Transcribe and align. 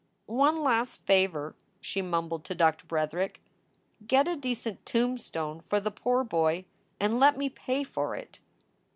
One 0.25 0.63
last 0.63 1.05
favor, 1.05 1.53
she 1.79 2.01
mumbled 2.01 2.43
to 2.45 2.55
Doctor 2.55 2.87
Bretherick. 2.87 3.39
Get 4.07 4.27
a 4.27 4.35
decent 4.35 4.83
tombstone 4.83 5.61
for 5.61 5.79
the 5.79 5.91
poor 5.91 6.23
boy 6.23 6.65
and 6.99 7.19
let 7.19 7.37
me 7.37 7.49
pay 7.49 7.83
for 7.83 8.15
it." 8.15 8.39